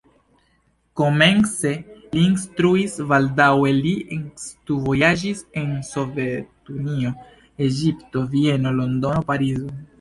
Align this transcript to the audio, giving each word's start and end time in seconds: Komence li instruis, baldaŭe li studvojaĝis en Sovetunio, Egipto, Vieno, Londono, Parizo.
Komence 0.99 1.73
li 2.15 2.23
instruis, 2.29 2.95
baldaŭe 3.11 3.75
li 3.81 3.93
studvojaĝis 4.47 5.45
en 5.63 5.71
Sovetunio, 5.93 7.15
Egipto, 7.71 8.29
Vieno, 8.37 8.77
Londono, 8.83 9.27
Parizo. 9.33 9.75